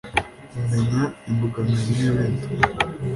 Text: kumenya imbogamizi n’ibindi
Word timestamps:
kumenya 0.51 1.01
imbogamizi 1.29 1.91
n’ibindi 1.97 2.45